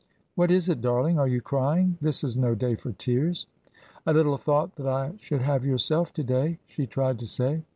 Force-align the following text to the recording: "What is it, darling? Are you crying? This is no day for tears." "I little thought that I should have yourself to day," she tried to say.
"What 0.33 0.49
is 0.49 0.67
it, 0.67 0.81
darling? 0.81 1.19
Are 1.19 1.27
you 1.27 1.41
crying? 1.41 1.99
This 2.01 2.23
is 2.23 2.35
no 2.35 2.55
day 2.55 2.73
for 2.73 2.91
tears." 2.91 3.45
"I 4.03 4.11
little 4.13 4.39
thought 4.39 4.73
that 4.77 4.87
I 4.87 5.13
should 5.19 5.43
have 5.43 5.63
yourself 5.63 6.11
to 6.13 6.23
day," 6.23 6.57
she 6.65 6.87
tried 6.87 7.19
to 7.19 7.27
say. 7.27 7.61